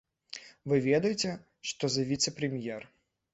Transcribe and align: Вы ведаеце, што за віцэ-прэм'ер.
Вы 0.71 0.79
ведаеце, 0.85 1.29
што 1.73 1.83
за 1.97 2.07
віцэ-прэм'ер. 2.13 2.81